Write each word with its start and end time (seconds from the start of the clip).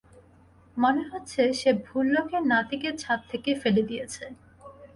মনে 0.77 1.03
হচ্ছে 1.11 1.41
সে 1.59 1.71
ভুল 1.85 2.05
লোকের 2.15 2.43
নাতিকে 2.51 2.89
ছাদ 3.01 3.19
থেকে 3.31 3.51
ফেলে 3.61 3.81
দিয়েছে। 3.89 4.23